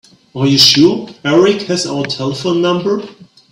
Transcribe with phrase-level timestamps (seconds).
[0.33, 3.07] Are you sure Erik has our telephone number?